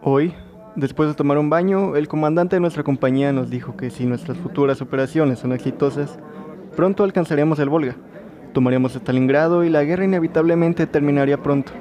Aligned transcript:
Hoy, 0.00 0.32
después 0.76 1.08
de 1.08 1.16
tomar 1.16 1.38
un 1.38 1.50
baño, 1.50 1.96
el 1.96 2.06
comandante 2.06 2.54
de 2.54 2.60
nuestra 2.60 2.84
compañía 2.84 3.32
nos 3.32 3.50
dijo 3.50 3.76
que 3.76 3.90
si 3.90 4.06
nuestras 4.06 4.38
futuras 4.38 4.80
operaciones 4.80 5.40
son 5.40 5.52
exitosas, 5.52 6.20
pronto 6.76 7.02
alcanzaríamos 7.02 7.58
el 7.58 7.68
Volga, 7.68 7.96
tomaríamos 8.52 8.94
Stalingrado 8.94 9.64
y 9.64 9.70
la 9.70 9.82
guerra 9.82 10.04
inevitablemente 10.04 10.86
terminaría 10.86 11.42
pronto. 11.42 11.72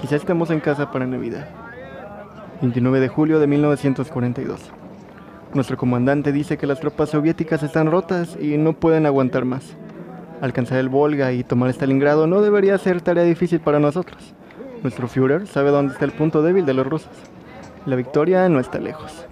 Quizá 0.00 0.16
estemos 0.16 0.50
en 0.50 0.58
casa 0.58 0.90
para 0.90 1.06
Navidad. 1.06 1.48
29 2.62 2.98
de 2.98 3.08
julio 3.08 3.38
de 3.38 3.46
1942. 3.46 4.72
Nuestro 5.54 5.76
comandante 5.76 6.32
dice 6.32 6.58
que 6.58 6.66
las 6.66 6.80
tropas 6.80 7.10
soviéticas 7.10 7.62
están 7.62 7.92
rotas 7.92 8.36
y 8.40 8.56
no 8.56 8.72
pueden 8.72 9.06
aguantar 9.06 9.44
más. 9.44 9.76
Alcanzar 10.40 10.78
el 10.78 10.88
Volga 10.88 11.32
y 11.32 11.44
tomar 11.44 11.70
Stalingrado 11.70 12.26
no 12.26 12.42
debería 12.42 12.76
ser 12.76 13.02
tarea 13.02 13.22
difícil 13.22 13.60
para 13.60 13.78
nosotros. 13.78 14.34
Nuestro 14.82 15.06
Führer 15.06 15.46
sabe 15.46 15.70
dónde 15.70 15.92
está 15.92 16.04
el 16.04 16.12
punto 16.12 16.42
débil 16.42 16.66
de 16.66 16.74
los 16.74 16.86
rusos. 16.86 17.10
La 17.86 17.94
victoria 17.94 18.48
no 18.48 18.58
está 18.58 18.80
lejos. 18.80 19.26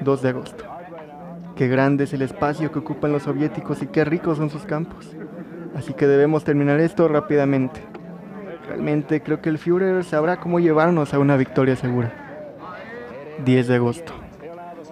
2 0.00 0.22
de 0.22 0.28
agosto. 0.30 0.64
Qué 1.54 1.68
grande 1.68 2.04
es 2.04 2.14
el 2.14 2.22
espacio 2.22 2.72
que 2.72 2.78
ocupan 2.78 3.12
los 3.12 3.24
soviéticos 3.24 3.82
y 3.82 3.88
qué 3.88 4.06
ricos 4.06 4.38
son 4.38 4.48
sus 4.48 4.62
campos. 4.62 5.14
Así 5.74 5.92
que 5.92 6.06
debemos 6.06 6.44
terminar 6.44 6.80
esto 6.80 7.08
rápidamente. 7.08 7.82
Realmente 8.66 9.22
creo 9.22 9.42
que 9.42 9.50
el 9.50 9.58
Führer 9.58 10.02
sabrá 10.02 10.40
cómo 10.40 10.60
llevarnos 10.60 11.12
a 11.12 11.18
una 11.18 11.36
victoria 11.36 11.76
segura. 11.76 12.10
10 13.44 13.68
de 13.68 13.74
agosto. 13.74 14.14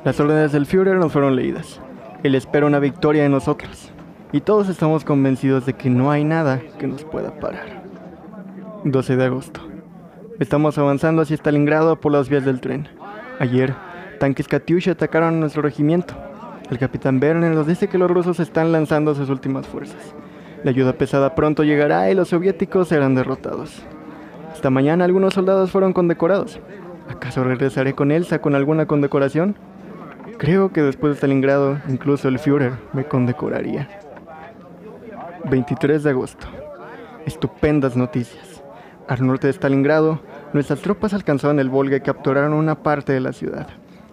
Las 0.05 0.21
órdenes 0.21 0.53
del 0.53 0.67
Führer 0.67 0.97
nos 0.97 1.13
fueron 1.13 1.35
leídas. 1.35 1.81
Él 2.25 2.35
espera 2.35 2.67
una 2.67 2.79
victoria 2.79 3.23
de 3.23 3.31
nosotros. 3.31 3.91
Y 4.33 4.43
todos 4.43 4.69
estamos 4.69 5.03
convencidos 5.03 5.65
de 5.65 5.73
que 5.73 5.89
no 5.89 6.11
hay 6.11 6.25
nada 6.25 6.61
que 6.79 6.87
nos 6.87 7.05
pueda 7.05 7.41
parar. 7.41 7.85
12 8.85 9.17
de 9.17 9.25
agosto. 9.25 9.76
Estamos 10.39 10.77
avanzando 10.77 11.23
hacia 11.23 11.35
Stalingrado 11.37 11.99
por 11.99 12.13
las 12.13 12.29
vías 12.29 12.45
del 12.45 12.61
tren. 12.61 12.89
Ayer, 13.39 13.75
tanques 14.21 14.49
Katyusha 14.49 14.93
atacaron 14.93 15.35
a 15.35 15.39
nuestro 15.39 15.63
regimiento. 15.63 16.15
El 16.71 16.79
capitán 16.79 17.19
Werner 17.23 17.55
nos 17.55 17.67
dice 17.67 17.89
que 17.89 17.97
los 17.97 18.11
rusos 18.11 18.39
están 18.39 18.71
lanzando 18.71 19.15
sus 19.15 19.31
últimas 19.31 19.67
fuerzas. 19.67 20.15
La 20.63 20.73
ayuda 20.73 20.93
pesada 20.93 21.35
pronto 21.35 21.65
llegará 21.65 22.11
y 22.11 22.15
los 22.15 22.29
soviéticos 22.29 22.89
serán 22.89 23.15
derrotados. 23.15 23.83
Esta 24.53 24.69
mañana 24.69 25.07
algunos 25.07 25.33
soldados 25.33 25.71
fueron 25.71 25.95
condecorados. 25.95 26.61
¿Acaso 27.09 27.43
regresaré 27.43 27.95
con 27.95 28.13
Elsa 28.13 28.41
con 28.41 28.55
alguna 28.55 28.85
condecoración? 28.85 29.57
Creo 30.37 30.71
que 30.71 30.83
después 30.83 31.13
de 31.13 31.17
Stalingrado, 31.17 31.79
incluso 31.89 32.29
el 32.29 32.39
Führer 32.39 32.73
me 32.93 33.05
condecoraría. 33.05 33.89
23 35.49 36.03
de 36.03 36.11
agosto. 36.11 36.47
Estupendas 37.25 37.97
noticias. 37.97 38.46
Al 39.09 39.25
norte 39.25 39.47
de 39.47 39.53
Stalingrado, 39.53 40.21
nuestras 40.53 40.81
tropas 40.81 41.15
alcanzaron 41.15 41.61
el 41.61 41.69
Volga 41.69 41.97
y 41.97 42.01
capturaron 42.01 42.53
una 42.53 42.83
parte 42.83 43.13
de 43.13 43.21
la 43.21 43.33
ciudad. 43.33 43.69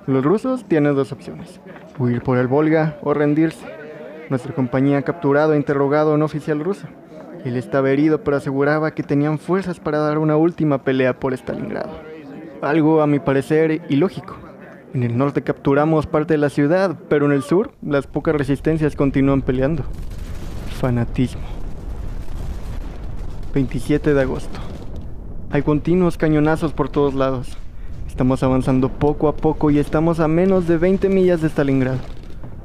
Los 0.05 0.23
rusos 0.23 0.65
tienen 0.65 0.93
dos 0.93 1.11
opciones, 1.11 1.59
huir 1.97 2.21
por 2.21 2.37
el 2.37 2.47
Volga 2.47 2.97
o 3.01 3.15
rendirse. 3.15 3.65
Nuestra 4.29 4.53
compañía 4.53 4.99
ha 4.99 5.01
capturado 5.01 5.53
e 5.53 5.57
interrogado 5.57 6.11
a 6.11 6.15
un 6.15 6.21
oficial 6.21 6.59
ruso. 6.59 6.85
Él 7.43 7.57
estaba 7.57 7.89
herido 7.89 8.23
pero 8.23 8.37
aseguraba 8.37 8.91
que 8.91 9.01
tenían 9.01 9.39
fuerzas 9.39 9.79
para 9.79 9.97
dar 9.97 10.19
una 10.19 10.37
última 10.37 10.83
pelea 10.83 11.19
por 11.19 11.33
Stalingrado. 11.33 11.99
Algo 12.61 13.01
a 13.01 13.07
mi 13.07 13.17
parecer 13.17 13.81
ilógico. 13.89 14.35
En 14.93 15.01
el 15.01 15.17
norte 15.17 15.41
capturamos 15.41 16.05
parte 16.05 16.35
de 16.35 16.37
la 16.37 16.49
ciudad, 16.49 16.95
pero 17.09 17.25
en 17.25 17.31
el 17.31 17.41
sur 17.41 17.71
las 17.81 18.05
pocas 18.05 18.35
resistencias 18.35 18.95
continúan 18.95 19.41
peleando. 19.41 19.83
Fanatismo. 20.79 21.41
27 23.55 24.13
de 24.13 24.21
agosto. 24.21 24.72
Hay 25.53 25.61
continuos 25.61 26.17
cañonazos 26.17 26.73
por 26.73 26.89
todos 26.89 27.13
lados. 27.13 27.55
Estamos 28.07 28.41
avanzando 28.41 28.89
poco 28.89 29.27
a 29.27 29.35
poco 29.35 29.69
y 29.69 29.77
estamos 29.77 30.19
a 30.19 30.27
menos 30.27 30.67
de 30.67 30.79
20 30.79 31.09
millas 31.09 31.43
de 31.43 31.49
Stalingrado. 31.49 31.99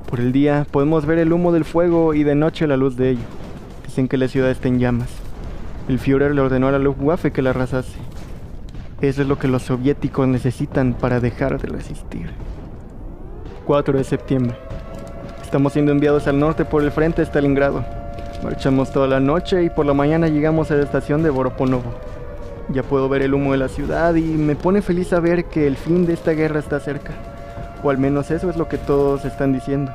Por 0.08 0.20
el 0.20 0.32
día 0.32 0.66
podemos 0.70 1.04
ver 1.04 1.18
el 1.18 1.34
humo 1.34 1.52
del 1.52 1.66
fuego 1.66 2.14
y 2.14 2.24
de 2.24 2.34
noche 2.34 2.66
la 2.66 2.78
luz 2.78 2.96
de 2.96 3.10
ello. 3.10 3.26
Dicen 3.84 4.08
que 4.08 4.16
la 4.16 4.26
ciudad 4.26 4.50
está 4.50 4.68
en 4.68 4.78
llamas. 4.78 5.10
El 5.86 5.98
Führer 5.98 6.34
le 6.34 6.40
ordenó 6.40 6.68
a 6.68 6.72
la 6.72 6.78
Luftwaffe 6.78 7.30
que 7.30 7.42
la 7.42 7.50
arrasase. 7.50 7.98
Eso 9.02 9.20
es 9.20 9.28
lo 9.28 9.38
que 9.38 9.48
los 9.48 9.64
soviéticos 9.64 10.26
necesitan 10.26 10.94
para 10.94 11.20
dejar 11.20 11.60
de 11.60 11.68
resistir. 11.68 12.30
4 13.66 13.98
de 13.98 14.04
septiembre. 14.04 14.56
Estamos 15.42 15.74
siendo 15.74 15.92
enviados 15.92 16.26
al 16.26 16.38
norte 16.38 16.64
por 16.64 16.82
el 16.82 16.90
frente 16.90 17.20
de 17.20 17.26
Stalingrado. 17.26 17.84
Marchamos 18.42 18.90
toda 18.90 19.08
la 19.08 19.20
noche 19.20 19.62
y 19.62 19.68
por 19.68 19.84
la 19.84 19.92
mañana 19.92 20.28
llegamos 20.28 20.70
a 20.70 20.76
la 20.76 20.84
estación 20.84 21.22
de 21.22 21.28
Boroponovo. 21.28 21.92
Ya 22.70 22.82
puedo 22.82 23.08
ver 23.08 23.22
el 23.22 23.32
humo 23.32 23.52
de 23.52 23.58
la 23.58 23.68
ciudad 23.68 24.14
y 24.14 24.22
me 24.22 24.54
pone 24.54 24.82
feliz 24.82 25.08
saber 25.08 25.46
que 25.46 25.66
el 25.66 25.76
fin 25.76 26.04
de 26.04 26.12
esta 26.12 26.32
guerra 26.32 26.60
está 26.60 26.80
cerca. 26.80 27.12
O 27.82 27.90
al 27.90 27.98
menos 27.98 28.30
eso 28.30 28.50
es 28.50 28.56
lo 28.56 28.68
que 28.68 28.76
todos 28.76 29.24
están 29.24 29.52
diciendo. 29.52 29.92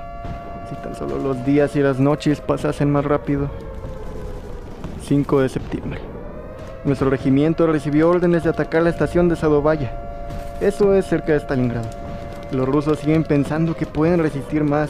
Si 0.69 0.75
tan 0.77 0.95
solo 0.95 1.17
los 1.17 1.45
días 1.45 1.75
y 1.75 1.81
las 1.81 1.99
noches 1.99 2.41
pasasen 2.41 2.91
más 2.91 3.05
rápido. 3.05 3.49
5 5.03 5.41
de 5.41 5.49
septiembre. 5.49 5.99
Nuestro 6.83 7.09
regimiento 7.09 7.67
recibió 7.67 8.09
órdenes 8.09 8.43
de 8.43 8.49
atacar 8.49 8.83
la 8.83 8.89
estación 8.89 9.29
de 9.29 9.35
Sadovaya. 9.35 9.91
Eso 10.59 10.93
es 10.95 11.05
cerca 11.05 11.33
de 11.33 11.39
Stalingrado. 11.39 11.89
Los 12.51 12.67
rusos 12.67 12.99
siguen 12.99 13.23
pensando 13.23 13.75
que 13.75 13.85
pueden 13.85 14.19
resistir 14.19 14.63
más. 14.63 14.89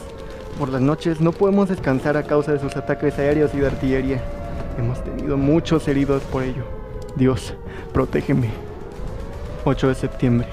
Por 0.58 0.70
las 0.70 0.80
noches 0.80 1.20
no 1.20 1.32
podemos 1.32 1.68
descansar 1.68 2.16
a 2.16 2.22
causa 2.22 2.52
de 2.52 2.60
sus 2.60 2.76
ataques 2.76 3.18
aéreos 3.18 3.54
y 3.54 3.58
de 3.58 3.66
artillería. 3.66 4.22
Hemos 4.78 5.02
tenido 5.04 5.36
muchos 5.36 5.86
heridos 5.88 6.22
por 6.24 6.42
ello. 6.42 6.64
Dios, 7.16 7.54
protégeme. 7.94 8.50
8 9.64 9.88
de 9.88 9.94
septiembre. 9.94 10.48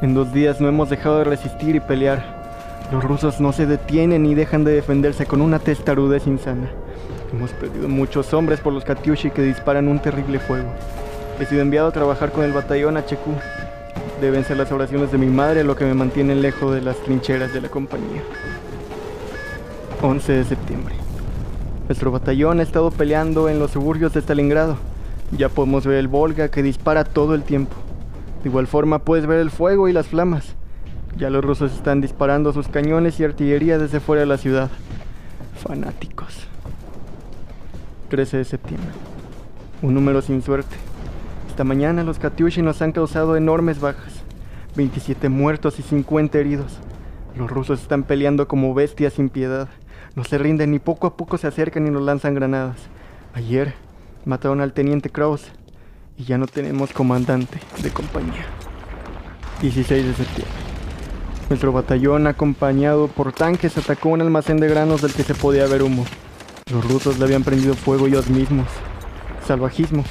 En 0.00 0.14
dos 0.14 0.32
días 0.32 0.60
no 0.60 0.68
hemos 0.68 0.88
dejado 0.88 1.18
de 1.18 1.24
resistir 1.24 1.74
y 1.74 1.80
pelear. 1.80 2.44
Los 2.92 3.02
rusos 3.02 3.40
no 3.40 3.52
se 3.52 3.66
detienen 3.66 4.22
ni 4.22 4.34
dejan 4.34 4.64
de 4.64 4.72
defenderse 4.72 5.26
con 5.26 5.42
una 5.42 5.58
testarudez 5.58 6.26
insana. 6.26 6.70
Hemos 7.32 7.50
perdido 7.50 7.88
muchos 7.88 8.32
hombres 8.32 8.60
por 8.60 8.72
los 8.72 8.84
Katyushi 8.84 9.30
que 9.30 9.42
disparan 9.42 9.88
un 9.88 10.00
terrible 10.00 10.38
fuego. 10.38 10.68
He 11.40 11.44
sido 11.46 11.60
enviado 11.60 11.88
a 11.88 11.92
trabajar 11.92 12.30
con 12.30 12.44
el 12.44 12.52
batallón 12.52 12.96
HQ. 12.96 14.20
Deben 14.20 14.44
ser 14.44 14.56
las 14.56 14.70
oraciones 14.70 15.10
de 15.10 15.18
mi 15.18 15.26
madre 15.26 15.64
lo 15.64 15.74
que 15.74 15.84
me 15.84 15.94
mantiene 15.94 16.36
lejos 16.36 16.72
de 16.72 16.82
las 16.82 16.96
trincheras 16.98 17.52
de 17.52 17.60
la 17.60 17.68
compañía. 17.68 18.22
11 20.00 20.32
de 20.32 20.44
septiembre. 20.44 20.94
Nuestro 21.88 22.12
batallón 22.12 22.60
ha 22.60 22.62
estado 22.62 22.92
peleando 22.92 23.48
en 23.48 23.58
los 23.58 23.72
suburbios 23.72 24.14
de 24.14 24.20
Stalingrado. 24.20 24.93
Ya 25.36 25.48
podemos 25.48 25.84
ver 25.84 25.96
el 25.96 26.06
Volga 26.06 26.48
que 26.48 26.62
dispara 26.62 27.02
todo 27.02 27.34
el 27.34 27.42
tiempo. 27.42 27.74
De 28.42 28.48
igual 28.48 28.68
forma 28.68 29.00
puedes 29.00 29.26
ver 29.26 29.40
el 29.40 29.50
fuego 29.50 29.88
y 29.88 29.92
las 29.92 30.06
flamas. 30.06 30.54
Ya 31.16 31.28
los 31.28 31.44
rusos 31.44 31.72
están 31.72 32.00
disparando 32.00 32.52
sus 32.52 32.68
cañones 32.68 33.18
y 33.18 33.24
artillería 33.24 33.78
desde 33.78 33.98
fuera 34.00 34.20
de 34.20 34.26
la 34.26 34.38
ciudad. 34.38 34.70
Fanáticos. 35.56 36.46
13 38.10 38.36
de 38.38 38.44
septiembre. 38.44 38.90
Un 39.82 39.94
número 39.94 40.22
sin 40.22 40.40
suerte. 40.40 40.76
Esta 41.48 41.64
mañana 41.64 42.04
los 42.04 42.18
Katyushi 42.20 42.62
nos 42.62 42.80
han 42.80 42.92
causado 42.92 43.36
enormes 43.36 43.80
bajas. 43.80 44.22
27 44.76 45.28
muertos 45.28 45.80
y 45.80 45.82
50 45.82 46.38
heridos. 46.38 46.78
Los 47.36 47.50
rusos 47.50 47.82
están 47.82 48.04
peleando 48.04 48.46
como 48.46 48.72
bestias 48.72 49.14
sin 49.14 49.30
piedad. 49.30 49.68
No 50.14 50.22
se 50.22 50.38
rinden 50.38 50.70
ni 50.70 50.78
poco 50.78 51.08
a 51.08 51.16
poco 51.16 51.38
se 51.38 51.48
acercan 51.48 51.86
y 51.88 51.90
nos 51.90 52.02
lanzan 52.02 52.34
granadas. 52.34 52.76
Ayer 53.34 53.74
Mataron 54.26 54.62
al 54.62 54.72
teniente 54.72 55.10
Kraus 55.10 55.42
y 56.16 56.24
ya 56.24 56.38
no 56.38 56.46
tenemos 56.46 56.92
comandante 56.92 57.58
de 57.82 57.90
compañía. 57.90 58.46
16 59.60 60.06
de 60.06 60.14
septiembre. 60.14 60.54
Nuestro 61.50 61.72
batallón, 61.72 62.26
acompañado 62.26 63.08
por 63.08 63.34
tanques, 63.34 63.76
atacó 63.76 64.08
un 64.08 64.22
almacén 64.22 64.56
de 64.56 64.68
granos 64.68 65.02
del 65.02 65.12
que 65.12 65.24
se 65.24 65.34
podía 65.34 65.66
ver 65.66 65.82
humo. 65.82 66.06
Los 66.72 66.90
rusos 66.90 67.18
le 67.18 67.26
habían 67.26 67.44
prendido 67.44 67.74
fuego 67.74 68.06
ellos 68.06 68.30
mismos. 68.30 68.66
Salvajismo. 69.46 70.04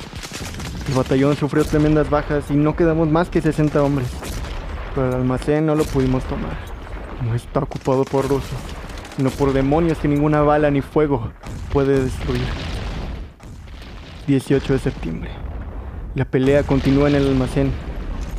El 0.88 0.94
batallón 0.94 1.36
sufrió 1.36 1.66
tremendas 1.66 2.12
bajas 2.12 2.52
y 2.52 2.54
no 2.54 2.76
quedamos 2.76 3.10
más 3.10 3.30
que 3.30 3.42
60 3.42 3.82
hombres. 3.82 4.10
Pero 4.94 5.08
el 5.08 5.16
almacén 5.16 5.66
no 5.66 5.74
lo 5.74 5.86
pudimos 5.86 6.24
tomar. 6.26 6.56
No 7.24 7.34
está 7.34 7.62
ocupado 7.62 8.06
por 8.06 8.30
rusos, 8.30 8.60
sino 9.18 9.32
por 9.32 9.54
demonios 9.54 9.98
que 9.98 10.08
ninguna 10.08 10.42
bala 10.42 10.70
ni 10.70 10.82
fuego 10.82 11.32
puede 11.72 12.00
destruir. 12.04 12.73
18 14.28 14.74
de 14.74 14.80
septiembre. 14.80 15.30
La 16.16 16.26
pelea 16.26 16.64
continúa 16.64 17.10
en 17.10 17.16
el 17.16 17.28
almacén. 17.28 17.72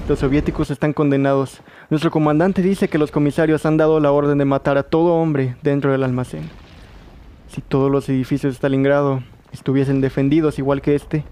Los 0.09 0.21
soviéticos 0.21 0.71
están 0.71 0.93
condenados. 0.93 1.61
Nuestro 1.91 2.11
comandante 2.11 2.63
dice 2.63 2.89
que 2.89 2.99
los 2.99 3.11
comisarios 3.11 3.67
han 3.67 3.77
dado 3.77 4.01
la 4.01 4.11
orden 4.11 4.39
de 4.39 4.45
matar 4.45 4.79
a 4.79 4.85
todo 4.85 5.15
hombre 5.15 5.57
dentro 5.63 5.93
del 5.93 6.03
almacén. 6.03 6.49
Si 7.49 7.61
todos 7.61 7.91
los 7.91 8.09
edificios 8.09 8.55
de 8.55 8.57
Stalingrado 8.57 9.23
estuviesen 9.53 10.01
defendidos 10.01 10.59
igual 10.59 10.81
que 10.81 10.95
este, 10.95 11.25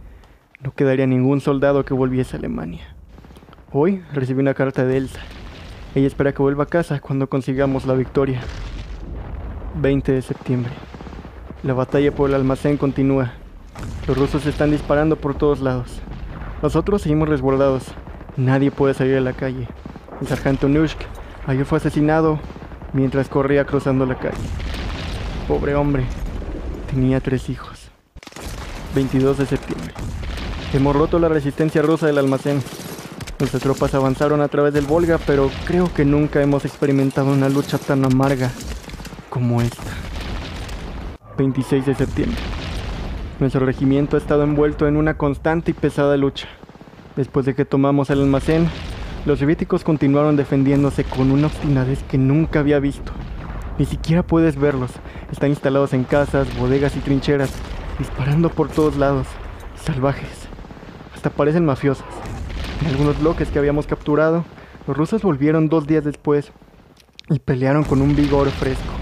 no 0.60 0.74
quedaría 0.74 1.06
ningún 1.06 1.40
soldado 1.40 1.84
que 1.84 1.94
volviese 1.94 2.36
a 2.36 2.38
Alemania. 2.38 2.94
Hoy 3.72 4.02
recibí 4.12 4.40
una 4.40 4.54
carta 4.54 4.84
de 4.84 4.98
Elsa. 4.98 5.20
Ella 5.94 6.06
espera 6.06 6.32
que 6.32 6.42
vuelva 6.42 6.64
a 6.64 6.68
casa 6.68 7.00
cuando 7.00 7.28
consigamos 7.28 7.86
la 7.86 7.94
victoria. 7.94 8.40
20 9.80 10.12
de 10.12 10.22
septiembre. 10.22 10.72
La 11.62 11.72
batalla 11.72 12.12
por 12.12 12.28
el 12.28 12.36
almacén 12.36 12.76
continúa. 12.76 13.32
Los 14.06 14.18
rusos 14.18 14.46
están 14.46 14.72
disparando 14.72 15.14
por 15.14 15.36
todos 15.36 15.60
lados. 15.60 16.00
Nosotros 16.60 17.02
seguimos 17.02 17.28
resguardados. 17.28 17.84
Nadie 18.36 18.72
puede 18.72 18.94
salir 18.94 19.16
a 19.16 19.20
la 19.20 19.32
calle. 19.32 19.68
El 20.20 20.26
sargento 20.26 20.68
Nushk 20.68 20.98
ayer 21.46 21.64
fue 21.64 21.78
asesinado 21.78 22.40
mientras 22.92 23.28
corría 23.28 23.64
cruzando 23.64 24.04
la 24.04 24.18
calle. 24.18 24.36
Pobre 25.46 25.76
hombre, 25.76 26.04
tenía 26.90 27.20
tres 27.20 27.48
hijos. 27.48 27.90
22 28.96 29.38
de 29.38 29.46
septiembre. 29.46 29.94
Hemos 30.72 30.96
roto 30.96 31.20
la 31.20 31.28
resistencia 31.28 31.80
rusa 31.80 32.06
del 32.06 32.18
almacén. 32.18 32.60
Nuestras 33.38 33.62
tropas 33.62 33.94
avanzaron 33.94 34.40
a 34.40 34.48
través 34.48 34.74
del 34.74 34.86
Volga, 34.86 35.18
pero 35.26 35.48
creo 35.64 35.92
que 35.94 36.04
nunca 36.04 36.42
hemos 36.42 36.64
experimentado 36.64 37.28
una 37.28 37.48
lucha 37.48 37.78
tan 37.78 38.04
amarga 38.04 38.50
como 39.30 39.62
esta. 39.62 39.92
26 41.36 41.86
de 41.86 41.94
septiembre. 41.94 42.61
Nuestro 43.40 43.66
regimiento 43.66 44.16
ha 44.16 44.20
estado 44.20 44.42
envuelto 44.42 44.86
en 44.86 44.96
una 44.96 45.16
constante 45.16 45.72
y 45.72 45.74
pesada 45.74 46.16
lucha. 46.16 46.48
Después 47.16 47.44
de 47.46 47.54
que 47.54 47.64
tomamos 47.64 48.10
el 48.10 48.20
almacén, 48.20 48.68
los 49.26 49.38
soviéticos 49.38 49.84
continuaron 49.84 50.36
defendiéndose 50.36 51.04
con 51.04 51.30
una 51.30 51.48
obstinadez 51.48 52.02
que 52.04 52.18
nunca 52.18 52.60
había 52.60 52.78
visto. 52.78 53.12
Ni 53.78 53.86
siquiera 53.86 54.22
puedes 54.22 54.56
verlos. 54.56 54.90
Están 55.30 55.50
instalados 55.50 55.92
en 55.92 56.04
casas, 56.04 56.46
bodegas 56.58 56.96
y 56.96 57.00
trincheras, 57.00 57.52
disparando 57.98 58.50
por 58.50 58.68
todos 58.68 58.96
lados. 58.96 59.26
Salvajes. 59.82 60.48
Hasta 61.14 61.30
parecen 61.30 61.64
mafiosos. 61.64 62.06
En 62.80 62.88
algunos 62.88 63.20
bloques 63.20 63.48
que 63.48 63.58
habíamos 63.58 63.86
capturado, 63.86 64.44
los 64.86 64.96
rusos 64.96 65.22
volvieron 65.22 65.68
dos 65.68 65.86
días 65.86 66.04
después 66.04 66.52
y 67.30 67.38
pelearon 67.38 67.84
con 67.84 68.02
un 68.02 68.14
vigor 68.16 68.50
fresco. 68.50 68.92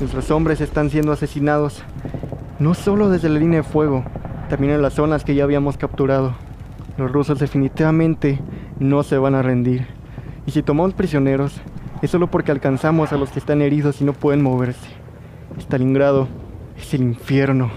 Nuestros 0.00 0.30
hombres 0.30 0.60
están 0.60 0.90
siendo 0.90 1.12
asesinados, 1.12 1.82
no 2.58 2.74
solo 2.74 3.10
desde 3.10 3.28
la 3.28 3.38
línea 3.38 3.60
de 3.60 3.68
fuego, 3.68 4.04
también 4.48 4.72
en 4.72 4.82
las 4.82 4.94
zonas 4.94 5.24
que 5.24 5.34
ya 5.34 5.44
habíamos 5.44 5.76
capturado. 5.76 6.34
Los 6.96 7.12
rusos 7.12 7.38
definitivamente 7.38 8.40
no 8.78 9.02
se 9.02 9.18
van 9.18 9.34
a 9.34 9.42
rendir. 9.42 9.86
Y 10.46 10.52
si 10.52 10.62
tomamos 10.62 10.94
prisioneros, 10.94 11.60
es 12.02 12.10
solo 12.10 12.30
porque 12.30 12.52
alcanzamos 12.52 13.12
a 13.12 13.16
los 13.16 13.30
que 13.30 13.38
están 13.38 13.60
heridos 13.60 14.00
y 14.00 14.04
no 14.04 14.12
pueden 14.12 14.42
moverse. 14.42 14.88
Stalingrado 15.58 16.28
es 16.78 16.94
el 16.94 17.02
infierno. 17.02 17.70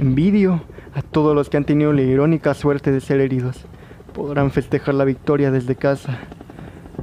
Envidio 0.00 0.62
a 0.94 1.02
todos 1.02 1.34
los 1.34 1.48
que 1.48 1.58
han 1.58 1.64
tenido 1.64 1.92
la 1.92 2.02
irónica 2.02 2.54
suerte 2.54 2.90
de 2.90 3.00
ser 3.00 3.20
heridos. 3.20 3.64
Podrán 4.12 4.50
festejar 4.50 4.94
la 4.94 5.04
victoria 5.04 5.50
desde 5.50 5.76
casa 5.76 6.18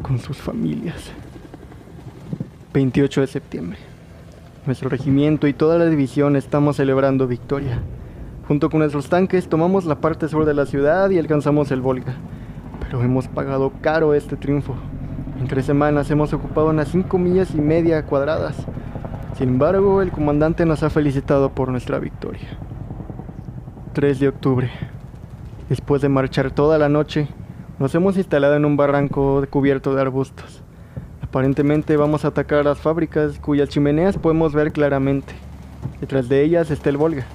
con 0.01 0.19
sus 0.19 0.37
familias. 0.37 1.11
28 2.73 3.21
de 3.21 3.27
septiembre. 3.27 3.92
Nuestro 4.65 4.87
regimiento 4.87 5.45
y 5.47 5.53
toda 5.53 5.77
la 5.77 5.87
división 5.87 6.37
estamos 6.37 6.77
celebrando 6.77 7.27
victoria. 7.27 7.81
Junto 8.47 8.69
con 8.69 8.79
nuestros 8.79 9.09
tanques 9.09 9.49
tomamos 9.49 9.83
la 9.83 9.95
parte 9.95 10.29
sur 10.29 10.45
de 10.45 10.53
la 10.53 10.65
ciudad 10.65 11.09
y 11.09 11.19
alcanzamos 11.19 11.69
el 11.71 11.81
Volga. 11.81 12.13
Pero 12.79 13.03
hemos 13.03 13.27
pagado 13.27 13.73
caro 13.81 14.13
este 14.13 14.37
triunfo. 14.37 14.75
En 15.37 15.49
tres 15.49 15.65
semanas 15.65 16.09
hemos 16.11 16.31
ocupado 16.31 16.69
unas 16.69 16.87
5 16.87 17.17
millas 17.17 17.53
y 17.53 17.59
media 17.59 18.05
cuadradas. 18.05 18.55
Sin 19.37 19.49
embargo, 19.49 20.01
el 20.01 20.11
comandante 20.11 20.65
nos 20.65 20.81
ha 20.81 20.89
felicitado 20.89 21.49
por 21.49 21.67
nuestra 21.67 21.99
victoria. 21.99 22.47
3 23.91 24.17
de 24.21 24.29
octubre. 24.29 24.71
Después 25.67 26.01
de 26.01 26.07
marchar 26.07 26.51
toda 26.51 26.77
la 26.77 26.87
noche, 26.87 27.27
nos 27.79 27.93
hemos 27.95 28.15
instalado 28.15 28.55
en 28.55 28.63
un 28.63 28.77
barranco 28.77 29.45
cubierto 29.49 29.93
de 29.93 30.01
arbustos. 30.03 30.62
Aparentemente 31.33 31.97
vamos 31.97 32.25
a 32.25 32.27
atacar 32.27 32.63
las 32.63 32.77
fábricas 32.77 33.39
cuyas 33.39 33.67
chimeneas 33.67 34.19
podemos 34.19 34.53
ver 34.53 34.71
claramente. 34.71 35.33
Detrás 35.99 36.29
de 36.29 36.43
ellas 36.43 36.69
está 36.69 36.91
el 36.91 36.97
Volga. 36.97 37.25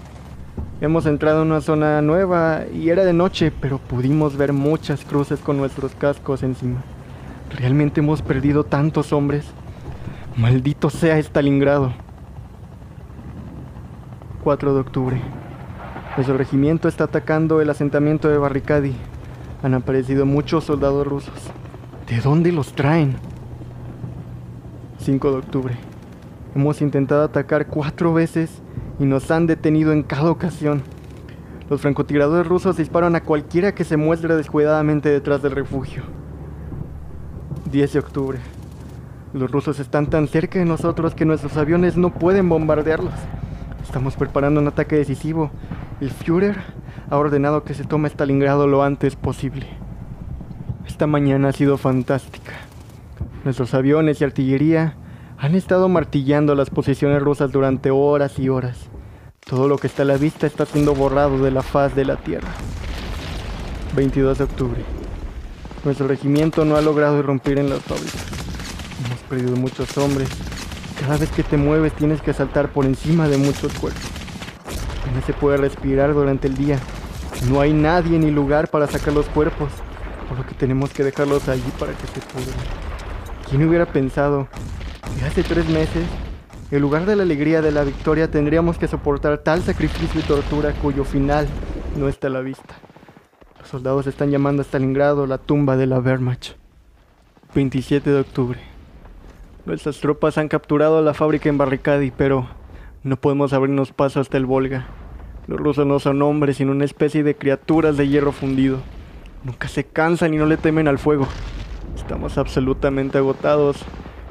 Hemos 0.81 1.05
entrado 1.05 1.43
en 1.43 1.49
una 1.49 1.61
zona 1.61 2.01
nueva 2.01 2.63
y 2.73 2.91
era 2.91 3.05
de 3.05 3.13
noche, 3.13 3.51
pero 3.51 3.79
pudimos 3.79 4.37
ver 4.37 4.53
muchas 4.53 5.05
cruces 5.05 5.41
con 5.41 5.57
nuestros 5.57 5.97
cascos 5.97 6.45
encima. 6.45 6.85
¿Realmente 7.51 7.99
hemos 7.99 8.23
perdido 8.23 8.63
tantos 8.63 9.13
hombres? 9.13 9.47
Maldito 10.37 10.91
sea 10.91 11.19
Stalingrado. 11.19 11.93
4 14.45 14.75
de 14.75 14.81
octubre. 14.81 15.21
Nuestro 16.17 16.39
regimiento 16.39 16.87
está 16.87 17.03
atacando 17.03 17.61
el 17.61 17.69
asentamiento 17.69 18.29
de 18.29 18.39
Barricadi. 18.39 18.95
Han 19.65 19.75
aparecido 19.75 20.25
muchos 20.25 20.63
soldados 20.63 21.05
rusos. 21.05 21.35
¿De 22.07 22.21
dónde 22.21 22.53
los 22.53 22.75
traen? 22.75 23.17
5 25.09 25.31
de 25.31 25.39
octubre. 25.39 25.75
Hemos 26.55 26.83
intentado 26.83 27.23
atacar 27.23 27.69
cuatro 27.69 28.13
veces 28.13 28.61
y 28.99 29.07
nos 29.07 29.31
han 29.31 29.47
detenido 29.47 29.95
en 29.95 30.03
cada 30.03 30.31
ocasión. 30.31 30.83
Los 31.71 31.81
francotiradores 31.81 32.47
rusos 32.47 32.77
disparan 32.77 33.17
a 33.17 33.23
cualquiera 33.23 33.75
que 33.75 33.85
se 33.85 33.97
muestre 33.97 34.37
descuidadamente 34.37 35.09
detrás 35.09 35.41
del 35.41 35.53
refugio. 35.53 36.03
10 37.73 37.91
de 37.95 37.99
octubre. 37.99 38.39
Los 39.33 39.51
rusos 39.51 39.81
están 39.81 40.11
tan 40.11 40.29
cerca 40.29 40.59
de 40.59 40.67
nosotros 40.67 41.15
que 41.15 41.25
nuestros 41.25 41.57
aviones 41.57 41.97
no 41.97 42.13
pueden 42.13 42.51
bombardearlos. 42.51 43.15
Estamos 43.83 44.15
preparando 44.15 44.61
un 44.61 44.69
ataque 44.69 44.97
decisivo. 44.97 45.51
El 46.03 46.11
Führer 46.11 46.59
ha 47.09 47.17
ordenado 47.17 47.65
que 47.65 47.73
se 47.73 47.85
tome 47.85 48.11
Stalingrado 48.11 48.67
lo 48.67 48.83
antes 48.83 49.17
posible. 49.17 49.69
Esta 50.87 51.07
mañana 51.07 51.49
ha 51.49 51.53
sido 51.53 51.79
fantástica. 51.79 52.68
Nuestros 53.45 53.73
aviones 53.73 54.21
y 54.21 54.25
artillería 54.25 54.97
han 55.39 55.55
estado 55.55 55.89
martillando 55.89 56.57
las 56.57 56.71
posiciones 56.71 57.23
rusas 57.23 57.53
durante 57.53 57.91
horas 57.91 58.39
y 58.39 58.49
horas. 58.49 58.91
Todo 59.47 59.69
lo 59.69 59.79
que 59.79 59.87
está 59.87 60.03
a 60.03 60.07
la 60.07 60.17
vista 60.17 60.47
está 60.47 60.67
siendo 60.67 60.95
borrado 60.95 61.39
de 61.43 61.53
la 61.53 61.63
faz 61.63 61.95
de 61.95 62.05
la 62.05 62.17
tierra. 62.17 62.49
22 63.95 64.39
de 64.39 64.45
octubre. 64.45 64.85
Nuestro 65.85 66.09
regimiento 66.09 66.65
no 66.65 66.77
ha 66.77 66.83
logrado 66.83 67.19
irrumpir 67.19 67.59
en 67.59 67.71
las 67.71 67.81
fábricas. 67.83 68.27
Hemos 69.07 69.21
perdido 69.21 69.57
muchos 69.57 69.97
hombres. 69.97 70.29
Cada 71.01 71.17
vez 71.17 71.31
que 71.31 71.45
te 71.45 71.57
mueves 71.57 71.93
tienes 71.93 72.21
que 72.21 72.33
saltar 72.33 72.73
por 72.73 72.85
encima 72.85 73.29
de 73.29 73.39
muchos 73.39 73.73
cuerpos. 73.75 74.03
No 75.15 75.23
se 75.23 75.33
puede 75.33 75.59
respirar 75.59 76.13
durante 76.13 76.49
el 76.49 76.57
día. 76.57 76.81
No 77.49 77.61
hay 77.61 77.73
nadie 77.73 78.19
ni 78.19 78.33
lugar 78.33 78.69
para 78.69 78.89
sacar 78.89 79.15
los 79.15 79.27
cuerpos, 79.27 79.71
por 80.29 80.39
lo 80.39 80.45
que 80.45 80.55
tenemos 80.57 80.91
que 80.91 81.05
dejarlos 81.05 81.49
allí 81.49 81.71
para 81.79 81.93
que 81.93 82.07
se 82.09 82.21
pudran. 82.21 82.88
¿Quién 83.51 83.67
hubiera 83.67 83.87
pensado 83.87 84.47
que 85.19 85.25
hace 85.25 85.43
tres 85.43 85.67
meses, 85.71 86.05
en 86.71 86.83
lugar 86.83 87.07
de 87.07 87.17
la 87.17 87.23
alegría 87.23 87.63
de 87.63 87.73
la 87.73 87.83
victoria, 87.83 88.31
tendríamos 88.31 88.77
que 88.77 88.89
soportar 88.89 89.39
tal 89.39 89.63
sacrificio 89.63 90.21
y 90.21 90.23
tortura 90.23 90.75
cuyo 90.75 91.03
final 91.05 91.49
no 91.97 92.09
está 92.09 92.27
a 92.27 92.31
la 92.31 92.41
vista? 92.43 92.75
Los 93.59 93.69
soldados 93.69 94.07
están 94.07 94.31
llamando 94.31 94.61
a 94.61 94.67
Stalingrado 94.67 95.27
la 95.27 95.39
tumba 95.39 95.79
de 95.79 95.87
la 95.87 95.99
Wehrmacht. 95.99 96.57
27 97.55 98.11
de 98.11 98.21
octubre. 98.21 98.61
Nuestras 99.65 99.99
tropas 100.01 100.37
han 100.37 100.49
capturado 100.49 101.01
la 101.01 101.15
fábrica 101.15 101.49
en 101.49 101.57
Barricadi, 101.57 102.11
pero 102.11 102.47
no 103.03 103.17
podemos 103.17 103.55
abrirnos 103.55 103.93
paso 103.93 104.21
hasta 104.21 104.37
el 104.37 104.45
Volga. 104.45 104.89
Los 105.47 105.59
rusos 105.59 105.87
no 105.87 105.99
son 106.01 106.21
hombres, 106.21 106.59
sino 106.59 106.73
una 106.73 106.85
especie 106.85 107.23
de 107.23 107.35
criaturas 107.35 107.97
de 107.97 108.09
hierro 108.09 108.33
fundido. 108.33 108.81
Nunca 109.43 109.69
se 109.69 109.85
cansan 109.85 110.35
y 110.35 110.37
no 110.37 110.45
le 110.45 110.59
temen 110.59 110.87
al 110.87 110.99
fuego. 110.99 111.27
Estamos 111.97 112.39
absolutamente 112.39 113.19
agotados 113.19 113.85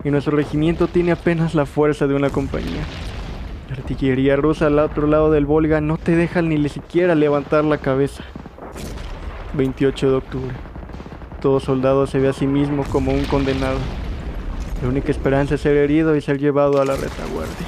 y 0.04 0.10
nuestro 0.10 0.36
regimiento 0.36 0.88
tiene 0.88 1.12
apenas 1.12 1.56
la 1.56 1.66
fuerza 1.66 2.08
de 2.08 2.16
una 2.16 2.30
compañía. 2.30 2.84
La 3.70 3.76
artillería 3.76 4.36
rusa 4.36 4.68
al 4.68 4.80
otro 4.80 5.08
lado 5.08 5.32
del 5.32 5.46
Volga 5.46 5.82
no 5.82 5.98
te 5.98 6.16
deja 6.16 6.42
ni 6.42 6.70
siquiera 6.70 7.16
levantar 7.16 7.66
la 7.66 7.78
cabeza. 7.78 8.24
28 9.54 10.10
de 10.10 10.16
octubre. 10.16 10.56
Todo 11.42 11.60
soldado 11.60 12.08
se 12.08 12.20
ve 12.20 12.30
a 12.30 12.34
sí 12.34 12.48
mismo 12.48 12.84
como 12.86 13.12
un 13.12 13.26
condenado. 13.26 13.78
La 14.82 14.88
única 14.88 15.12
esperanza 15.12 15.56
es 15.56 15.62
ser 15.62 15.76
herido 15.76 16.16
y 16.16 16.22
ser 16.22 16.40
llevado 16.40 16.82
a 16.82 16.86
la 16.86 16.96
retaguardia. 16.96 17.68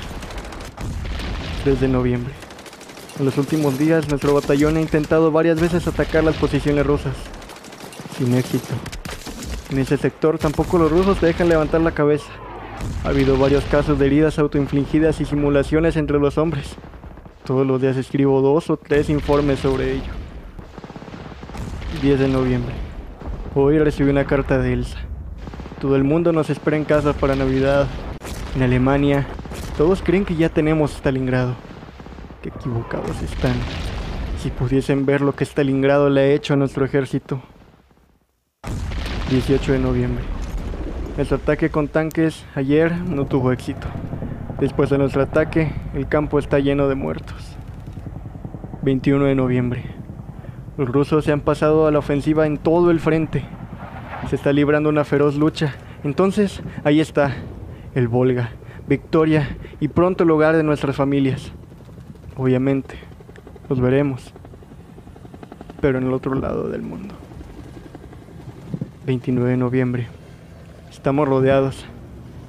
3 1.63 1.81
de 1.81 1.87
noviembre. 1.87 2.33
En 3.19 3.25
los 3.25 3.37
últimos 3.37 3.77
días, 3.77 4.07
nuestro 4.07 4.33
batallón 4.33 4.77
ha 4.77 4.81
intentado 4.81 5.31
varias 5.31 5.59
veces 5.59 5.85
atacar 5.87 6.23
las 6.23 6.37
posiciones 6.37 6.85
rusas, 6.85 7.15
sin 8.17 8.33
éxito. 8.33 8.73
En 9.71 9.77
ese 9.77 9.97
sector 9.97 10.39
tampoco 10.39 10.79
los 10.79 10.91
rusos 10.91 11.19
te 11.19 11.27
dejan 11.27 11.47
levantar 11.47 11.81
la 11.81 11.91
cabeza. 11.91 12.31
Ha 13.03 13.09
habido 13.09 13.37
varios 13.37 13.63
casos 13.65 13.99
de 13.99 14.07
heridas 14.07 14.39
autoinfligidas 14.39 15.21
y 15.21 15.25
simulaciones 15.25 15.95
entre 15.95 16.19
los 16.19 16.37
hombres. 16.39 16.75
Todos 17.45 17.67
los 17.67 17.79
días 17.81 17.95
escribo 17.95 18.41
dos 18.41 18.69
o 18.69 18.77
tres 18.77 19.09
informes 19.09 19.59
sobre 19.59 19.93
ello. 19.93 20.11
10 22.01 22.19
de 22.19 22.27
noviembre. 22.27 22.73
Hoy 23.53 23.77
recibí 23.77 24.09
una 24.09 24.25
carta 24.25 24.57
de 24.57 24.73
Elsa. 24.73 24.97
Todo 25.79 25.95
el 25.95 26.03
mundo 26.03 26.31
nos 26.31 26.49
espera 26.49 26.77
en 26.77 26.85
casa 26.85 27.13
para 27.13 27.35
Navidad. 27.35 27.87
En 28.55 28.63
Alemania, 28.63 29.27
todos 29.77 30.01
creen 30.01 30.25
que 30.25 30.35
ya 30.35 30.49
tenemos 30.49 30.91
Stalingrado. 30.91 31.55
Qué 32.41 32.49
equivocados 32.49 33.21
están. 33.21 33.55
Si 34.41 34.49
pudiesen 34.49 35.05
ver 35.05 35.21
lo 35.21 35.35
que 35.35 35.45
Stalingrado 35.45 36.09
le 36.09 36.21
ha 36.21 36.31
hecho 36.31 36.53
a 36.53 36.57
nuestro 36.57 36.85
ejército. 36.85 37.41
18 39.29 39.73
de 39.73 39.79
noviembre. 39.79 40.23
Nuestro 41.15 41.37
ataque 41.37 41.69
con 41.69 41.87
tanques 41.87 42.47
ayer 42.55 42.97
no 42.97 43.27
tuvo 43.27 43.51
éxito. 43.51 43.87
Después 44.59 44.89
de 44.89 44.97
nuestro 44.97 45.21
ataque, 45.21 45.71
el 45.93 46.07
campo 46.07 46.39
está 46.39 46.57
lleno 46.57 46.87
de 46.87 46.95
muertos. 46.95 47.55
21 48.81 49.25
de 49.25 49.35
noviembre. 49.35 49.83
Los 50.77 50.89
rusos 50.89 51.25
se 51.25 51.31
han 51.31 51.41
pasado 51.41 51.85
a 51.85 51.91
la 51.91 51.99
ofensiva 51.99 52.47
en 52.47 52.57
todo 52.57 52.89
el 52.89 52.99
frente. 52.99 53.43
Se 54.31 54.35
está 54.35 54.51
librando 54.51 54.89
una 54.89 55.03
feroz 55.03 55.35
lucha. 55.35 55.75
Entonces, 56.03 56.63
ahí 56.83 56.99
está, 56.99 57.35
el 57.93 58.07
Volga, 58.07 58.49
Victoria 58.87 59.57
y 59.79 59.89
pronto 59.89 60.23
el 60.23 60.31
hogar 60.31 60.57
de 60.57 60.63
nuestras 60.63 60.95
familias. 60.95 61.51
Obviamente, 62.35 62.95
los 63.69 63.79
veremos, 63.79 64.33
pero 65.81 65.99
en 65.99 66.05
el 66.05 66.13
otro 66.13 66.33
lado 66.33 66.67
del 66.69 66.81
mundo. 66.81 67.13
29 69.09 69.49
de 69.49 69.57
noviembre. 69.57 70.07
Estamos 70.91 71.27
rodeados. 71.27 71.83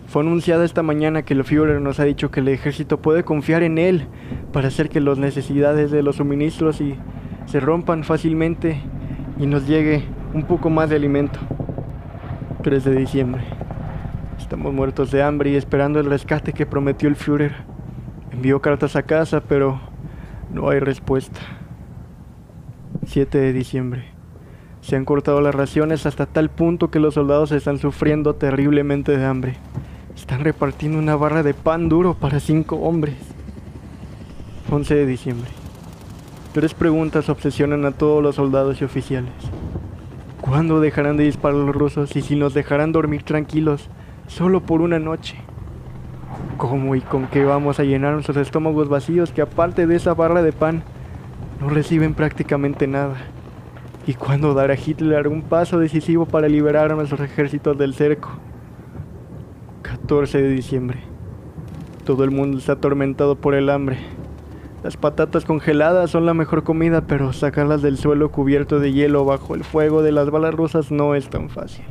Fue 0.08 0.20
anunciada 0.20 0.66
esta 0.66 0.82
mañana 0.82 1.22
que 1.22 1.32
el 1.32 1.42
Führer 1.42 1.80
nos 1.80 2.00
ha 2.00 2.04
dicho 2.04 2.30
que 2.30 2.40
el 2.40 2.48
ejército 2.48 3.00
puede 3.00 3.24
confiar 3.24 3.62
en 3.62 3.78
él 3.78 4.08
para 4.52 4.68
hacer 4.68 4.90
que 4.90 5.00
las 5.00 5.16
necesidades 5.16 5.90
de 5.90 6.02
los 6.02 6.16
suministros 6.16 6.82
se 7.46 7.60
rompan 7.60 8.04
fácilmente 8.04 8.78
y 9.38 9.46
nos 9.46 9.66
llegue 9.66 10.04
un 10.34 10.42
poco 10.42 10.68
más 10.68 10.90
de 10.90 10.96
alimento. 10.96 11.38
3 12.62 12.84
de 12.84 12.94
diciembre. 12.94 13.42
Estamos 14.38 14.74
muertos 14.74 15.10
de 15.10 15.22
hambre 15.22 15.48
y 15.48 15.56
esperando 15.56 15.98
el 15.98 16.10
rescate 16.10 16.52
que 16.52 16.66
prometió 16.66 17.08
el 17.08 17.16
Führer. 17.16 17.54
Envió 18.32 18.60
cartas 18.60 18.96
a 18.96 19.02
casa, 19.04 19.40
pero 19.40 19.80
no 20.52 20.68
hay 20.68 20.80
respuesta. 20.80 21.40
7 23.06 23.38
de 23.38 23.54
diciembre. 23.54 24.19
Se 24.82 24.96
han 24.96 25.04
cortado 25.04 25.40
las 25.40 25.54
raciones 25.54 26.06
hasta 26.06 26.26
tal 26.26 26.49
punto 26.49 26.90
que 26.90 27.00
los 27.00 27.14
soldados 27.14 27.52
están 27.52 27.78
sufriendo 27.78 28.34
terriblemente 28.34 29.16
de 29.16 29.25
hambre. 29.25 29.56
Están 30.16 30.40
repartiendo 30.40 30.99
una 30.99 31.16
barra 31.16 31.42
de 31.42 31.54
pan 31.54 31.88
duro 31.88 32.14
para 32.14 32.40
cinco 32.40 32.76
hombres. 32.76 33.16
11 34.70 34.94
de 34.94 35.06
diciembre. 35.06 35.50
Tres 36.52 36.75
preguntas 36.75 37.28
obsesionan 37.28 37.84
a 37.84 37.92
todos 37.92 38.22
los 38.22 38.37
soldados 38.37 38.80
y 38.80 38.84
oficiales. 38.84 39.32
¿Cuándo 40.40 40.80
dejarán 40.80 41.16
de 41.16 41.25
disparar 41.25 41.58
los 41.58 41.75
rusos 41.75 42.16
y 42.16 42.22
si 42.22 42.34
nos 42.34 42.54
dejarán 42.54 42.92
dormir 42.92 43.22
tranquilos 43.22 43.88
solo 44.26 44.60
por 44.60 44.80
una 44.80 44.99
noche? 44.99 45.37
¿Cómo 46.56 46.94
y 46.96 47.00
con 47.02 47.26
qué 47.26 47.44
vamos 47.44 47.78
a 47.78 47.84
llenar 47.84 48.14
nuestros 48.14 48.38
estómagos 48.38 48.88
vacíos 48.88 49.32
que 49.32 49.42
aparte 49.42 49.87
de 49.87 49.96
esa 49.96 50.14
barra 50.14 50.42
de 50.42 50.52
pan 50.52 50.82
no 51.60 51.68
reciben 51.68 52.14
prácticamente 52.14 52.87
nada? 52.87 53.16
¿Y 54.10 54.14
cuándo 54.14 54.54
dará 54.54 54.74
Hitler 54.74 55.28
un 55.28 55.42
paso 55.42 55.78
decisivo 55.78 56.26
para 56.26 56.48
liberar 56.48 56.90
a 56.90 56.96
nuestros 56.96 57.20
ejércitos 57.20 57.78
del 57.78 57.94
cerco? 57.94 58.30
14 59.82 60.42
de 60.42 60.48
diciembre. 60.48 60.98
Todo 62.04 62.24
el 62.24 62.32
mundo 62.32 62.58
está 62.58 62.72
atormentado 62.72 63.36
por 63.36 63.54
el 63.54 63.70
hambre. 63.70 63.98
Las 64.82 64.96
patatas 64.96 65.44
congeladas 65.44 66.10
son 66.10 66.26
la 66.26 66.34
mejor 66.34 66.64
comida, 66.64 67.02
pero 67.02 67.32
sacarlas 67.32 67.82
del 67.82 67.98
suelo 67.98 68.32
cubierto 68.32 68.80
de 68.80 68.92
hielo 68.92 69.24
bajo 69.24 69.54
el 69.54 69.62
fuego 69.62 70.02
de 70.02 70.10
las 70.10 70.28
balas 70.28 70.54
rusas 70.54 70.90
no 70.90 71.14
es 71.14 71.30
tan 71.30 71.48
fácil. 71.48 71.84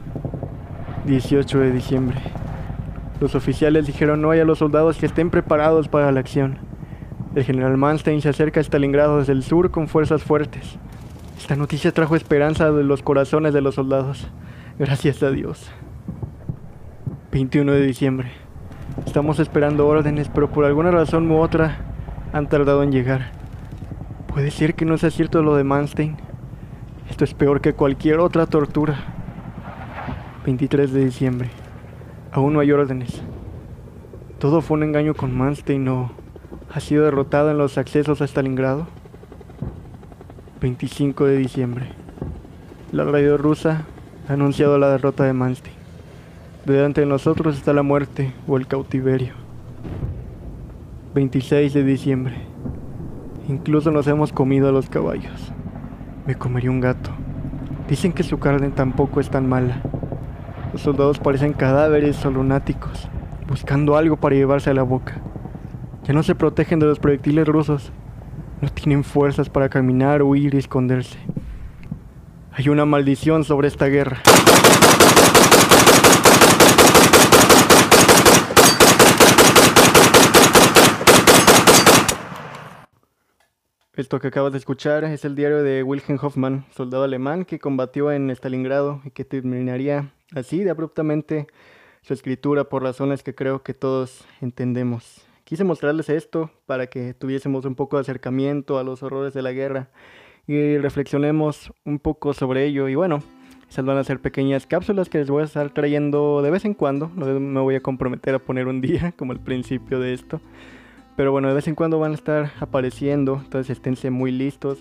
18 1.05 1.57
de 1.57 1.71
diciembre. 1.71 2.17
Los 3.21 3.33
oficiales 3.33 3.88
dijeron 3.88 4.21
no 4.21 4.31
hay 4.31 4.41
a 4.41 4.45
los 4.45 4.59
soldados 4.59 4.97
que 4.97 5.05
estén 5.05 5.29
preparados 5.29 5.88
para 5.88 6.11
la 6.11 6.19
acción. 6.19 6.59
El 7.33 7.45
general 7.45 7.77
Manstein 7.77 8.19
se 8.19 8.27
acerca 8.27 8.59
a 8.59 8.63
Stalingrado 8.63 9.19
desde 9.19 9.31
el 9.31 9.41
sur 9.41 9.71
con 9.71 9.88
fuerzas 9.88 10.21
fuertes. 10.21 10.79
Esta 11.39 11.55
noticia 11.55 11.93
trajo 11.93 12.17
esperanza 12.17 12.69
de 12.69 12.84
los 12.84 13.01
corazones 13.01 13.53
de 13.53 13.62
los 13.62 13.75
soldados. 13.75 14.27
Gracias 14.77 15.24
a 15.24 15.31
Dios. 15.31 15.72
21 17.31 17.72
de 17.72 17.81
diciembre. 17.81 18.29
Estamos 19.05 19.39
esperando 19.39 19.88
órdenes, 19.88 20.27
pero 20.27 20.51
por 20.51 20.65
alguna 20.65 20.91
razón 20.91 21.31
u 21.31 21.39
otra 21.39 21.77
han 22.34 22.50
tardado 22.50 22.84
en 22.84 22.91
llegar. 22.91 23.31
Puede 24.27 24.51
ser 24.51 24.75
que 24.75 24.84
no 24.84 24.98
sea 24.98 25.12
cierto 25.12 25.41
lo 25.41 25.55
de 25.55 25.63
Manstein. 25.63 26.17
Esto 27.10 27.24
es 27.24 27.34
peor 27.34 27.62
que 27.62 27.74
cualquier 27.74 28.19
otra 28.19 28.46
tortura. 28.46 28.98
23 30.46 30.91
de 30.91 31.05
diciembre. 31.05 31.50
Aún 32.34 32.51
no 32.51 32.60
hay 32.60 32.74
órdenes. 32.74 33.24
Todo 34.39 34.60
fue 34.60 34.75
un 34.75 34.84
engaño 34.84 35.13
con 35.13 35.36
Manstein 35.36 35.88
o 35.88 36.12
ha 36.72 36.81
sido 36.81 37.05
derrotado 37.05 37.50
en 37.50 37.58
los 37.58 37.77
accesos 37.77 38.22
a 38.22 38.25
Stalingrado. 38.25 38.88
25 40.62 41.25
de 41.25 41.38
diciembre. 41.38 41.86
La 42.92 43.06
radio 43.06 43.38
rusa 43.38 43.86
ha 44.28 44.34
anunciado 44.34 44.78
la 44.78 44.89
derrota 44.89 45.24
de 45.24 45.32
Manstein. 45.32 45.75
Delante 46.66 47.00
de 47.00 47.08
nosotros 47.08 47.56
está 47.56 47.72
la 47.72 47.82
muerte 47.82 48.34
o 48.46 48.58
el 48.58 48.68
cautiverio. 48.68 49.36
26 51.16 51.74
de 51.74 51.84
diciembre. 51.86 52.36
Incluso 53.48 53.92
nos 53.92 54.06
hemos 54.08 54.34
comido 54.34 54.68
a 54.68 54.74
los 54.74 54.89
caballos. 54.89 55.54
Me 56.28 56.36
comería 56.36 56.72
un 56.72 56.82
gato. 56.82 57.12
Dicen 57.88 58.12
que 58.12 58.24
su 58.24 58.38
carne 58.39 58.70
tampoco 58.70 59.22
es 59.22 59.30
tan 59.30 59.48
mala. 59.48 59.82
Los 60.74 60.82
soldados 60.82 61.20
parecen 61.20 61.54
cadáveres 61.54 62.25
o 62.25 62.32
lunáticos, 62.32 63.08
buscando 63.48 63.96
algo 63.96 64.18
para 64.18 64.36
llevarse 64.36 64.70
a 64.70 64.74
la 64.74 64.84
boca. 64.84 65.22
Ya 66.04 66.13
no 66.13 66.22
se 66.22 66.36
protegen 66.36 66.80
de 66.80 66.86
los 66.86 67.00
proyectiles 67.00 67.48
rusos, 67.48 67.94
no 68.62 68.70
tienen 68.70 69.04
fuerzas 69.04 69.50
para 69.50 69.70
caminar, 69.70 70.22
huir 70.24 70.54
y 70.54 70.58
esconderse. 70.58 71.18
Hay 72.51 72.70
una 72.70 72.86
maldición 72.86 73.44
sobre 73.44 73.68
esta 73.68 73.86
guerra. 73.88 74.22
Esto 83.96 84.22
que 84.22 84.28
acabas 84.28 84.54
de 84.54 84.58
escuchar 84.58 85.04
es 85.04 85.25
el 85.25 85.36
diario 85.36 85.62
de 85.62 85.84
Wilhelm 85.84 86.20
Hoffmann, 86.22 86.66
soldado 86.74 87.04
alemán 87.04 87.44
que 87.44 87.60
combatió 87.60 88.13
en 88.13 88.30
Stalingrado 88.30 89.01
y 89.04 89.12
que 89.12 89.25
terminaría 89.25 90.13
así 90.34 90.63
de 90.63 90.70
abruptamente 90.70 91.48
su 92.01 92.13
escritura 92.13 92.63
por 92.63 92.82
razones 92.82 93.24
que 93.24 93.36
creo 93.36 93.62
que 93.62 93.74
todos 93.74 94.25
entendemos. 94.39 95.28
Quise 95.50 95.63
mostrarles 95.63 96.10
esto 96.10 96.51
para 96.68 96.86
que 96.86 97.15
tuviésemos 97.15 97.65
un 97.65 97.74
poco 97.74 97.98
de 97.98 98.01
acercamiento 98.01 98.77
a 98.77 98.84
los 98.84 99.01
horrores 99.01 99.34
de 99.34 99.41
la 99.41 99.51
guerra 99.51 99.89
y 100.46 100.77
reflexionemos 100.77 101.74
un 101.86 101.98
poco 101.98 102.36
sobre 102.36 102.65
ello. 102.65 102.88
Y 102.88 102.94
bueno, 102.94 103.24
esas 103.68 103.84
van 103.84 103.98
a 103.98 104.03
ser 104.03 104.20
pequeñas 104.20 104.68
cápsulas 104.68 105.10
que 105.10 105.18
les 105.18 105.27
voy 105.27 105.41
a 105.41 105.46
estar 105.46 105.74
trayendo 105.74 106.44
de 106.44 106.51
vez 106.51 106.65
en 106.65 106.75
cuando. 106.75 107.10
No 107.15 107.25
me 107.39 107.62
voy 107.62 107.74
a 107.74 107.82
comprometer 107.82 108.36
a 108.36 108.38
poner 108.38 108.68
un 108.68 108.79
día 108.82 109.12
como 109.18 109.34
el 109.34 109.39
principio 109.39 110.00
de 110.00 110.13
esto. 110.13 110.39
Pero 111.15 111.32
bueno, 111.32 111.48
de 111.48 111.56
vez 111.56 111.68
en 111.68 111.74
cuando 111.74 111.98
van 111.98 112.12
a 112.12 112.13
estar 112.13 112.51
apareciendo, 112.60 113.41
entonces 113.44 113.72
esténse 113.72 114.12
muy 114.12 114.32
listos. 114.32 114.77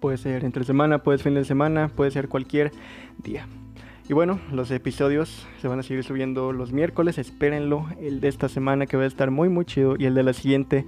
Puede 0.00 0.16
ser 0.16 0.46
entre 0.46 0.64
semana, 0.64 1.02
puede 1.02 1.18
ser 1.18 1.24
fin 1.24 1.34
de 1.34 1.44
semana, 1.44 1.88
puede 1.94 2.12
ser 2.12 2.30
cualquier 2.30 2.72
día. 3.18 3.46
Y 4.08 4.12
bueno, 4.12 4.38
los 4.52 4.70
episodios 4.70 5.46
se 5.60 5.66
van 5.66 5.80
a 5.80 5.82
seguir 5.82 6.04
subiendo 6.04 6.52
los 6.52 6.72
miércoles, 6.72 7.18
espérenlo. 7.18 7.86
El 8.00 8.20
de 8.20 8.28
esta 8.28 8.48
semana 8.48 8.86
que 8.86 8.96
va 8.96 9.02
a 9.02 9.06
estar 9.06 9.32
muy 9.32 9.48
muy 9.48 9.64
chido 9.64 9.96
y 9.98 10.04
el 10.06 10.14
de 10.14 10.22
la 10.22 10.32
siguiente 10.32 10.84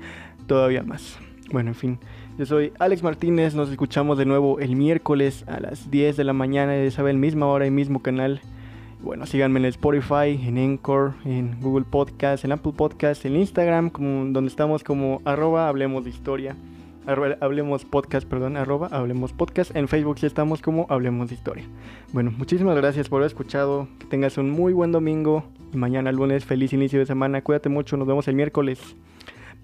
todavía 0.47 0.85
más. 0.85 1.19
Bueno, 1.51 1.71
en 1.71 1.75
fin, 1.75 1.99
yo 2.39 2.47
soy 2.47 2.73
Alex 2.79 3.03
Martínez, 3.03 3.57
nos 3.57 3.71
escuchamos 3.71 4.19
de 4.19 4.25
nuevo 4.25 4.61
el 4.61 4.77
miércoles 4.77 5.45
a 5.49 5.59
las 5.59 5.91
10 5.91 6.17
de 6.17 6.23
la 6.23 6.33
mañana, 6.33 6.81
ya 6.81 6.91
saben, 6.93 7.19
misma 7.19 7.47
hora 7.47 7.67
y 7.67 7.73
mismo 7.73 8.03
canal. 8.03 8.41
Bueno, 9.03 9.27
síganme 9.27 9.59
en 9.59 9.67
Spotify, 9.67 10.39
en 10.47 10.57
Anchor, 10.57 11.15
en 11.25 11.61
Google 11.61 11.87
Podcast, 11.91 12.45
en 12.45 12.53
Apple 12.53 12.73
Podcast, 12.77 13.25
en 13.25 13.35
Instagram, 13.35 13.91
como, 13.91 14.27
donde 14.27 14.49
estamos 14.49 14.85
como 14.85 15.21
arroba 15.25 15.69
hablemos 15.69 16.05
de 16.05 16.11
historia. 16.11 16.55
Hablemos 17.09 17.87
Podcast, 17.87 18.29
perdón, 18.29 18.59
arroba 18.59 18.89
Hablemos 18.93 19.33
Podcast. 19.33 19.75
En 19.75 19.89
Facebook 19.89 20.19
sí 20.19 20.27
estamos 20.27 20.61
como 20.61 20.87
Hablemos 20.91 21.31
de 21.31 21.37
Historia. 21.37 21.65
Bueno, 22.13 22.31
muchísimas 22.37 22.77
gracias 22.77 23.09
por 23.09 23.21
haber 23.21 23.29
escuchado. 23.29 23.89
Que 23.99 24.07
tengas 24.07 24.37
un 24.37 24.51
muy 24.51 24.75
buen 24.75 24.93
domingo. 24.93 25.45
Y 25.73 25.79
mañana 25.79 26.13
lunes, 26.13 26.45
feliz 26.45 26.73
inicio 26.75 26.99
de 26.99 27.07
semana. 27.07 27.43
Cuídate 27.43 27.71
mucho, 27.71 27.97
nos 27.97 28.07
vemos 28.07 28.29
el 28.29 28.35
miércoles. 28.35 28.79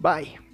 Bye. 0.00 0.53